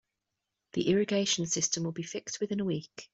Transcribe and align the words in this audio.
The 0.73 0.87
irrigation 0.89 1.45
system 1.45 1.83
will 1.83 1.91
be 1.91 2.01
fixed 2.01 2.39
within 2.39 2.59
a 2.59 2.65
week. 2.65 3.07